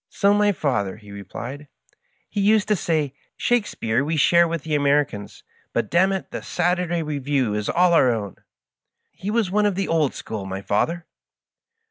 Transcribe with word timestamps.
"So 0.09 0.31
had 0.31 0.39
my 0.39 0.51
father," 0.51 0.97
he 0.97 1.11
replied." 1.11 1.67
He 2.27 2.41
used 2.41 2.67
to 2.69 2.75
say, 2.75 3.13
* 3.25 3.37
Shakespeare 3.37 4.03
we 4.03 4.17
share 4.17 4.47
with 4.47 4.63
the 4.63 4.73
Americans, 4.73 5.43
but, 5.73 5.91
damn 5.91 6.11
it, 6.11 6.31
the" 6.31 6.41
Saturday 6.57 7.03
Review" 7.03 7.53
is 7.53 7.69
all 7.69 7.93
our 7.93 8.09
own 8.11 8.29
1' 8.33 8.35
He 9.21 9.29
was 9.29 9.51
one 9.51 9.67
of 9.67 9.75
the 9.75 9.87
old 9.87 10.15
school, 10.15 10.47
my 10.47 10.63
father." 10.63 11.05